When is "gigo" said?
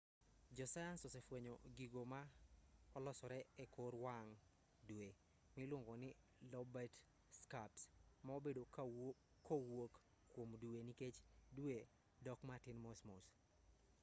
1.77-2.01